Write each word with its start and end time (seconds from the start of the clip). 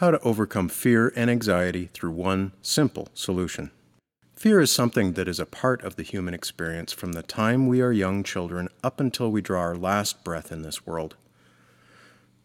how 0.00 0.10
to 0.10 0.20
overcome 0.20 0.66
fear 0.66 1.12
and 1.14 1.28
anxiety 1.28 1.90
through 1.92 2.10
one 2.10 2.52
simple 2.62 3.08
solution. 3.12 3.70
Fear 4.34 4.62
is 4.62 4.72
something 4.72 5.12
that 5.12 5.28
is 5.28 5.38
a 5.38 5.44
part 5.44 5.84
of 5.84 5.96
the 5.96 6.02
human 6.02 6.32
experience 6.32 6.90
from 6.90 7.12
the 7.12 7.22
time 7.22 7.68
we 7.68 7.82
are 7.82 7.92
young 7.92 8.22
children 8.22 8.70
up 8.82 8.98
until 8.98 9.30
we 9.30 9.42
draw 9.42 9.60
our 9.60 9.76
last 9.76 10.24
breath 10.24 10.50
in 10.50 10.62
this 10.62 10.86
world. 10.86 11.16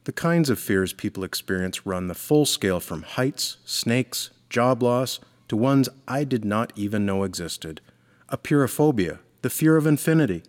The 0.03 0.11
kinds 0.11 0.49
of 0.49 0.59
fears 0.59 0.91
people 0.91 1.23
experience 1.23 1.85
run 1.85 2.07
the 2.07 2.13
full 2.13 2.45
scale 2.45 2.81
from 2.81 3.03
heights, 3.03 3.55
snakes, 3.63 4.31
job 4.49 4.83
loss, 4.83 5.21
to 5.47 5.55
ones 5.55 5.87
I 6.09 6.25
did 6.25 6.43
not 6.43 6.73
even 6.75 7.05
know 7.05 7.23
existed—a 7.23 8.37
Apeirophobia, 8.37 9.19
the 9.43 9.49
fear 9.49 9.77
of 9.77 9.87
infinity. 9.87 10.43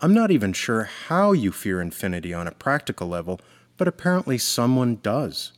I'm 0.00 0.12
not 0.12 0.32
even 0.32 0.52
sure 0.52 0.90
how 1.06 1.30
you 1.30 1.52
fear 1.52 1.80
infinity 1.80 2.34
on 2.34 2.48
a 2.48 2.52
practical 2.52 3.06
level, 3.06 3.40
but 3.76 3.86
apparently 3.86 4.38
someone 4.38 4.98
does. 5.04 5.52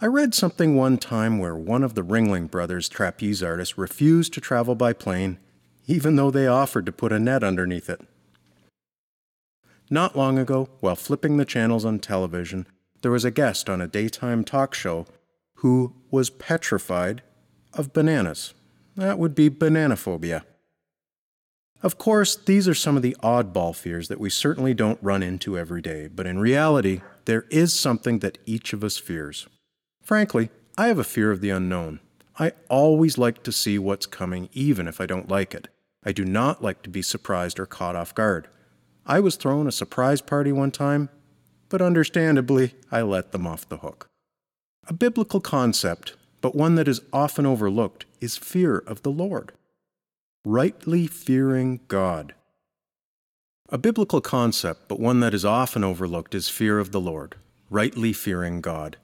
I 0.00 0.06
read 0.06 0.32
something 0.32 0.76
one 0.76 0.96
time 0.98 1.40
where 1.40 1.56
one 1.56 1.82
of 1.82 1.94
the 1.94 2.04
Ringling 2.04 2.48
Brothers 2.48 2.88
trapeze 2.88 3.42
artists 3.42 3.76
refused 3.76 4.32
to 4.34 4.40
travel 4.40 4.76
by 4.76 4.92
plane, 4.92 5.38
even 5.88 6.14
though 6.14 6.30
they 6.30 6.46
offered 6.46 6.86
to 6.86 6.92
put 6.92 7.10
a 7.10 7.18
net 7.18 7.42
underneath 7.42 7.90
it. 7.90 8.00
Not 9.90 10.16
long 10.16 10.38
ago, 10.38 10.68
while 10.78 10.94
flipping 10.94 11.36
the 11.36 11.44
channels 11.44 11.84
on 11.84 11.98
television, 11.98 12.68
there 13.02 13.10
was 13.10 13.24
a 13.24 13.32
guest 13.32 13.68
on 13.68 13.80
a 13.80 13.88
daytime 13.88 14.44
talk 14.44 14.72
show 14.72 15.04
who 15.54 15.94
was 16.12 16.30
petrified 16.30 17.22
of 17.72 17.92
bananas. 17.92 18.54
That 18.94 19.18
would 19.18 19.34
be 19.34 19.50
bananaphobia. 19.50 20.44
Of 21.82 21.98
course, 21.98 22.36
these 22.36 22.68
are 22.68 22.74
some 22.74 22.96
of 22.96 23.02
the 23.02 23.16
oddball 23.20 23.74
fears 23.74 24.06
that 24.06 24.20
we 24.20 24.30
certainly 24.30 24.74
don't 24.74 25.02
run 25.02 25.24
into 25.24 25.58
every 25.58 25.82
day, 25.82 26.06
but 26.06 26.26
in 26.26 26.38
reality, 26.38 27.00
there 27.24 27.46
is 27.50 27.72
something 27.74 28.20
that 28.20 28.38
each 28.46 28.72
of 28.72 28.84
us 28.84 28.96
fears. 28.96 29.48
Frankly, 30.08 30.48
I 30.78 30.86
have 30.86 30.98
a 30.98 31.04
fear 31.04 31.30
of 31.30 31.42
the 31.42 31.50
unknown. 31.50 32.00
I 32.38 32.52
always 32.70 33.18
like 33.18 33.42
to 33.42 33.52
see 33.52 33.78
what's 33.78 34.06
coming, 34.06 34.48
even 34.54 34.88
if 34.88 35.02
I 35.02 35.04
don't 35.04 35.28
like 35.28 35.54
it. 35.54 35.68
I 36.02 36.12
do 36.12 36.24
not 36.24 36.62
like 36.62 36.80
to 36.84 36.88
be 36.88 37.02
surprised 37.02 37.60
or 37.60 37.66
caught 37.66 37.94
off 37.94 38.14
guard. 38.14 38.48
I 39.04 39.20
was 39.20 39.36
thrown 39.36 39.66
a 39.66 39.70
surprise 39.70 40.22
party 40.22 40.50
one 40.50 40.70
time, 40.70 41.10
but 41.68 41.82
understandably, 41.82 42.72
I 42.90 43.02
let 43.02 43.32
them 43.32 43.46
off 43.46 43.68
the 43.68 43.76
hook. 43.76 44.08
A 44.86 44.94
biblical 44.94 45.40
concept, 45.42 46.16
but 46.40 46.54
one 46.54 46.76
that 46.76 46.88
is 46.88 47.02
often 47.12 47.44
overlooked, 47.44 48.06
is 48.18 48.38
fear 48.38 48.78
of 48.78 49.02
the 49.02 49.12
Lord 49.12 49.52
rightly 50.42 51.06
fearing 51.06 51.80
God. 51.88 52.32
A 53.68 53.76
biblical 53.76 54.22
concept, 54.22 54.88
but 54.88 54.98
one 54.98 55.20
that 55.20 55.34
is 55.34 55.44
often 55.44 55.84
overlooked, 55.84 56.34
is 56.34 56.48
fear 56.48 56.78
of 56.78 56.92
the 56.92 57.00
Lord, 57.00 57.34
rightly 57.68 58.14
fearing 58.14 58.62
God. 58.62 58.96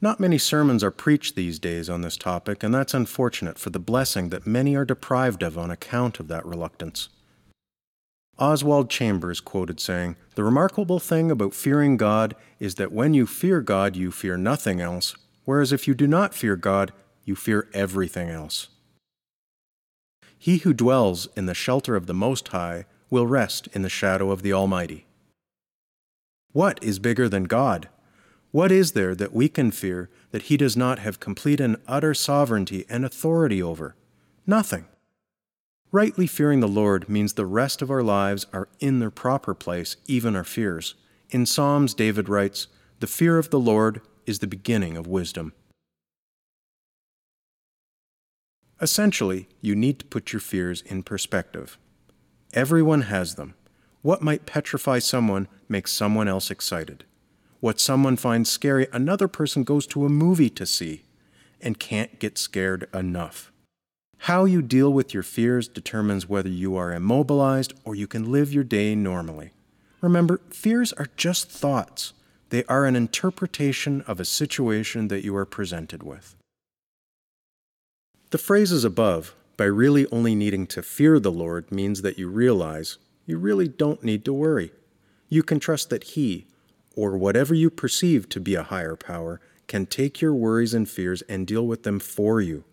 Not 0.00 0.20
many 0.20 0.38
sermons 0.38 0.84
are 0.84 0.92
preached 0.92 1.34
these 1.34 1.58
days 1.58 1.90
on 1.90 2.02
this 2.02 2.16
topic, 2.16 2.62
and 2.62 2.72
that's 2.72 2.94
unfortunate 2.94 3.58
for 3.58 3.70
the 3.70 3.80
blessing 3.80 4.28
that 4.28 4.46
many 4.46 4.76
are 4.76 4.84
deprived 4.84 5.42
of 5.42 5.58
on 5.58 5.70
account 5.70 6.20
of 6.20 6.28
that 6.28 6.46
reluctance. 6.46 7.08
Oswald 8.38 8.88
Chambers 8.88 9.40
quoted 9.40 9.80
saying, 9.80 10.14
The 10.36 10.44
remarkable 10.44 11.00
thing 11.00 11.32
about 11.32 11.52
fearing 11.52 11.96
God 11.96 12.36
is 12.60 12.76
that 12.76 12.92
when 12.92 13.12
you 13.12 13.26
fear 13.26 13.60
God, 13.60 13.96
you 13.96 14.12
fear 14.12 14.36
nothing 14.36 14.80
else, 14.80 15.16
whereas 15.44 15.72
if 15.72 15.88
you 15.88 15.94
do 15.94 16.06
not 16.06 16.34
fear 16.34 16.54
God, 16.54 16.92
you 17.24 17.34
fear 17.34 17.68
everything 17.74 18.28
else. 18.28 18.68
He 20.38 20.58
who 20.58 20.72
dwells 20.72 21.26
in 21.36 21.46
the 21.46 21.54
shelter 21.54 21.96
of 21.96 22.06
the 22.06 22.14
Most 22.14 22.48
High 22.48 22.84
will 23.10 23.26
rest 23.26 23.66
in 23.72 23.82
the 23.82 23.88
shadow 23.88 24.30
of 24.30 24.42
the 24.42 24.52
Almighty. 24.52 25.06
What 26.52 26.82
is 26.82 27.00
bigger 27.00 27.28
than 27.28 27.44
God? 27.44 27.88
What 28.50 28.72
is 28.72 28.92
there 28.92 29.14
that 29.14 29.34
we 29.34 29.48
can 29.48 29.70
fear 29.70 30.08
that 30.30 30.44
He 30.44 30.56
does 30.56 30.76
not 30.76 30.98
have 31.00 31.20
complete 31.20 31.60
and 31.60 31.76
utter 31.86 32.14
sovereignty 32.14 32.86
and 32.88 33.04
authority 33.04 33.62
over? 33.62 33.94
Nothing. 34.46 34.86
Rightly 35.92 36.26
fearing 36.26 36.60
the 36.60 36.68
Lord 36.68 37.08
means 37.08 37.32
the 37.32 37.46
rest 37.46 37.82
of 37.82 37.90
our 37.90 38.02
lives 38.02 38.46
are 38.52 38.68
in 38.80 39.00
their 39.00 39.10
proper 39.10 39.54
place, 39.54 39.96
even 40.06 40.36
our 40.36 40.44
fears. 40.44 40.94
In 41.30 41.44
Psalms, 41.44 41.94
David 41.94 42.28
writes, 42.28 42.68
The 43.00 43.06
fear 43.06 43.38
of 43.38 43.50
the 43.50 43.60
Lord 43.60 44.00
is 44.26 44.38
the 44.38 44.46
beginning 44.46 44.96
of 44.96 45.06
wisdom. 45.06 45.52
Essentially, 48.80 49.48
you 49.60 49.74
need 49.74 49.98
to 49.98 50.06
put 50.06 50.32
your 50.32 50.40
fears 50.40 50.82
in 50.82 51.02
perspective. 51.02 51.78
Everyone 52.54 53.02
has 53.02 53.34
them. 53.34 53.54
What 54.02 54.22
might 54.22 54.46
petrify 54.46 55.00
someone 55.00 55.48
makes 55.68 55.92
someone 55.92 56.28
else 56.28 56.50
excited. 56.50 57.04
What 57.60 57.80
someone 57.80 58.16
finds 58.16 58.50
scary, 58.50 58.86
another 58.92 59.26
person 59.26 59.64
goes 59.64 59.86
to 59.88 60.04
a 60.04 60.08
movie 60.08 60.50
to 60.50 60.64
see 60.64 61.02
and 61.60 61.78
can't 61.78 62.20
get 62.20 62.38
scared 62.38 62.88
enough. 62.94 63.50
How 64.22 64.44
you 64.44 64.62
deal 64.62 64.92
with 64.92 65.12
your 65.12 65.22
fears 65.22 65.66
determines 65.66 66.28
whether 66.28 66.48
you 66.48 66.76
are 66.76 66.92
immobilized 66.92 67.74
or 67.84 67.94
you 67.94 68.06
can 68.06 68.30
live 68.30 68.52
your 68.52 68.64
day 68.64 68.94
normally. 68.94 69.52
Remember, 70.00 70.40
fears 70.50 70.92
are 70.94 71.08
just 71.16 71.50
thoughts, 71.50 72.12
they 72.50 72.64
are 72.64 72.84
an 72.84 72.96
interpretation 72.96 74.02
of 74.02 74.20
a 74.20 74.24
situation 74.24 75.08
that 75.08 75.24
you 75.24 75.36
are 75.36 75.44
presented 75.44 76.02
with. 76.02 76.36
The 78.30 78.38
phrases 78.38 78.84
above, 78.84 79.34
by 79.56 79.64
really 79.64 80.06
only 80.12 80.34
needing 80.34 80.66
to 80.68 80.82
fear 80.82 81.18
the 81.18 81.32
Lord, 81.32 81.72
means 81.72 82.02
that 82.02 82.18
you 82.18 82.28
realize 82.28 82.98
you 83.26 83.38
really 83.38 83.66
don't 83.66 84.04
need 84.04 84.24
to 84.26 84.32
worry. 84.32 84.70
You 85.28 85.42
can 85.42 85.58
trust 85.58 85.90
that 85.90 86.04
He, 86.04 86.46
or 86.98 87.16
whatever 87.16 87.54
you 87.54 87.70
perceive 87.70 88.28
to 88.28 88.40
be 88.40 88.56
a 88.56 88.64
higher 88.64 88.96
power, 88.96 89.40
can 89.68 89.86
take 89.86 90.20
your 90.20 90.34
worries 90.34 90.74
and 90.74 90.90
fears 90.90 91.22
and 91.22 91.46
deal 91.46 91.64
with 91.64 91.84
them 91.84 92.00
for 92.00 92.40
you. 92.40 92.64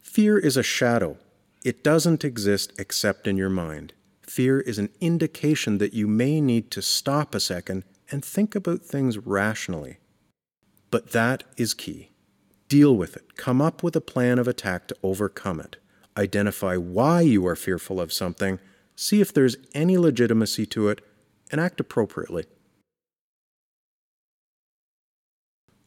Fear 0.00 0.38
is 0.38 0.56
a 0.56 0.62
shadow. 0.62 1.18
It 1.62 1.84
doesn't 1.84 2.24
exist 2.24 2.72
except 2.78 3.26
in 3.26 3.36
your 3.36 3.50
mind. 3.50 3.92
Fear 4.22 4.60
is 4.60 4.78
an 4.78 4.88
indication 5.02 5.76
that 5.76 5.92
you 5.92 6.06
may 6.06 6.40
need 6.40 6.70
to 6.70 6.80
stop 6.80 7.34
a 7.34 7.40
second 7.40 7.84
and 8.10 8.24
think 8.24 8.54
about 8.54 8.80
things 8.80 9.18
rationally. 9.18 9.98
But 10.90 11.12
that 11.12 11.44
is 11.58 11.74
key. 11.74 12.12
Deal 12.68 12.96
with 12.96 13.14
it. 13.14 13.36
Come 13.36 13.60
up 13.60 13.82
with 13.82 13.94
a 13.94 14.00
plan 14.00 14.38
of 14.38 14.48
attack 14.48 14.88
to 14.88 14.96
overcome 15.02 15.60
it. 15.60 15.76
Identify 16.16 16.78
why 16.78 17.20
you 17.20 17.46
are 17.46 17.56
fearful 17.56 18.00
of 18.00 18.10
something, 18.10 18.58
see 18.96 19.20
if 19.20 19.34
there's 19.34 19.56
any 19.74 19.98
legitimacy 19.98 20.64
to 20.66 20.88
it, 20.88 21.02
and 21.50 21.60
act 21.60 21.78
appropriately. 21.78 22.46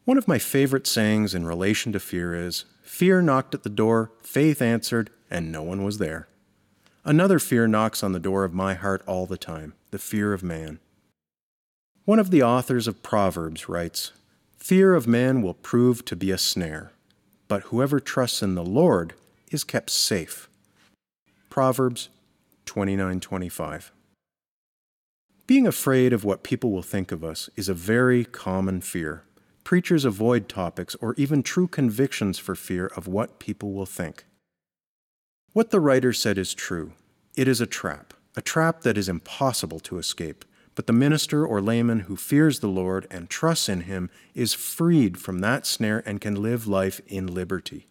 One 0.08 0.18
of 0.18 0.26
my 0.26 0.40
favorite 0.40 0.88
sayings 0.88 1.36
in 1.36 1.46
relation 1.46 1.92
to 1.92 2.00
fear 2.00 2.34
is 2.34 2.64
Fear 2.82 3.22
knocked 3.24 3.54
at 3.54 3.64
the 3.64 3.70
door, 3.70 4.14
faith 4.24 4.62
answered, 4.62 5.10
and 5.30 5.52
no 5.52 5.62
one 5.62 5.84
was 5.84 5.98
there. 5.98 6.30
Another 7.04 7.40
fear 7.40 7.68
knocks 7.68 8.02
on 8.04 8.14
the 8.14 8.20
door 8.20 8.46
of 8.46 8.54
my 8.54 8.74
heart 8.74 9.04
all 9.06 9.26
the 9.26 9.38
time 9.38 9.74
the 9.92 10.00
fear 10.00 10.32
of 10.32 10.42
man. 10.42 10.80
One 12.06 12.20
of 12.20 12.32
the 12.32 12.42
authors 12.42 12.88
of 12.88 13.04
Proverbs 13.04 13.68
writes 13.68 14.14
Fear 14.58 14.96
of 14.96 15.08
man 15.08 15.42
will 15.42 15.56
prove 15.56 16.06
to 16.06 16.16
be 16.16 16.32
a 16.32 16.38
snare, 16.38 16.94
but 17.50 17.64
whoever 17.64 18.00
trusts 18.00 18.42
in 18.42 18.56
the 18.56 18.64
Lord 18.64 19.14
is 19.52 19.66
kept 19.66 19.90
safe. 19.90 20.48
Proverbs 21.50 22.08
29:25. 22.66 23.92
Being 25.48 25.68
afraid 25.68 26.14
of 26.14 26.24
what 26.24 26.44
people 26.44 26.72
will 26.72 26.82
think 26.82 27.12
of 27.12 27.26
us 27.26 27.50
is 27.58 27.68
a 27.68 27.74
very 27.74 28.24
common 28.24 28.80
fear. 28.80 29.26
Preachers 29.68 30.06
avoid 30.06 30.48
topics 30.48 30.96
or 31.02 31.14
even 31.18 31.44
true 31.44 31.68
convictions 31.68 32.40
for 32.40 32.56
fear 32.56 32.86
of 32.96 33.06
what 33.06 33.38
people 33.38 33.74
will 33.74 33.86
think. 33.86 34.24
What 35.52 35.72
the 35.72 35.82
writer 35.82 36.14
said 36.14 36.38
is 36.38 36.54
true. 36.54 36.94
It 37.36 37.50
is 37.50 37.60
a 37.60 37.66
trap, 37.66 38.14
a 38.38 38.42
trap 38.42 38.84
that 38.84 38.98
is 38.98 39.10
impossible 39.10 39.82
to 39.82 39.98
escape. 39.98 40.46
But 40.74 40.88
the 40.88 40.94
minister 40.94 41.46
or 41.46 41.60
layman 41.60 42.00
who 42.08 42.16
fears 42.16 42.62
the 42.62 42.70
Lord 42.70 43.08
and 43.12 43.30
trusts 43.30 43.68
in 43.68 43.82
him 43.82 44.10
is 44.34 44.54
freed 44.54 45.18
from 45.18 45.40
that 45.40 45.66
snare 45.66 46.02
and 46.06 46.22
can 46.22 46.42
live 46.42 46.66
life 46.66 47.02
in 47.06 47.28
liberty. 47.28 47.90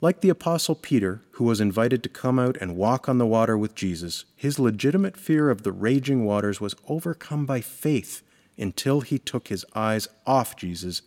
Like 0.00 0.22
the 0.22 0.30
Apostle 0.30 0.76
Peter, 0.76 1.20
who 1.32 1.44
was 1.44 1.60
invited 1.60 2.02
to 2.02 2.08
come 2.08 2.38
out 2.38 2.56
and 2.62 2.76
walk 2.76 3.10
on 3.10 3.18
the 3.18 3.26
water 3.26 3.58
with 3.58 3.74
Jesus, 3.74 4.24
his 4.34 4.58
legitimate 4.58 5.18
fear 5.18 5.50
of 5.50 5.64
the 5.64 5.72
raging 5.72 6.24
waters 6.24 6.62
was 6.62 6.74
overcome 6.88 7.44
by 7.44 7.60
faith 7.60 8.22
until 8.58 9.00
he 9.00 9.18
took 9.18 9.48
his 9.48 9.64
eyes 9.74 10.08
off 10.26 10.56
Jesus, 10.56 11.02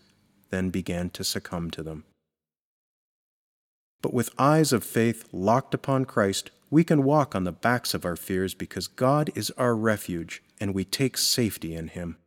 then 0.50 0.69
began 0.69 1.09
to 1.12 1.24
succumb 1.24 1.69
to 1.71 1.83
them. 1.83 2.06
But 4.01 4.13
with 4.13 4.31
eyes 4.38 4.74
of 4.74 4.83
faith 4.83 5.27
locked 5.31 5.74
upon 5.74 6.06
Christ, 6.06 6.51
we 6.69 6.83
can 6.83 7.03
walk 7.03 7.36
on 7.36 7.44
the 7.44 7.51
backs 7.51 7.94
of 7.94 8.06
our 8.06 8.15
fears 8.15 8.53
because 8.53 8.88
God 8.88 9.30
is 9.36 9.51
our 9.51 9.75
refuge 9.75 10.42
and 10.59 10.74
we 10.74 10.86
take 10.86 11.18
safety 11.18 11.75
in 11.75 11.89
Him. 11.89 12.18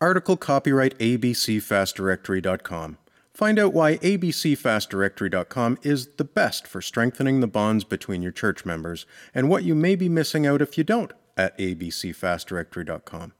Article 0.00 0.36
copyright 0.36 0.98
abcfastdirectory.com. 0.98 2.98
Find 3.32 3.58
out 3.58 3.74
why 3.74 3.98
abcfastdirectory.com 3.98 5.78
is 5.82 6.08
the 6.16 6.24
best 6.24 6.66
for 6.66 6.80
strengthening 6.80 7.40
the 7.40 7.46
bonds 7.46 7.84
between 7.84 8.22
your 8.22 8.32
church 8.32 8.64
members 8.64 9.04
and 9.34 9.50
what 9.50 9.62
you 9.62 9.74
may 9.74 9.94
be 9.94 10.08
missing 10.08 10.46
out 10.46 10.62
if 10.62 10.78
you 10.78 10.84
don't 10.84 11.12
at 11.36 11.56
abcfastdirectory.com. 11.58 13.32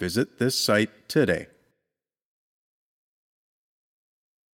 Visit 0.00 0.38
this 0.38 0.58
site 0.58 1.08
today. 1.08 1.48